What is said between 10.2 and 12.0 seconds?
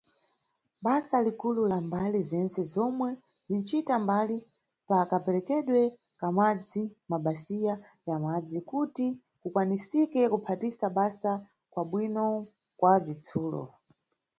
kuphatisa basa kwa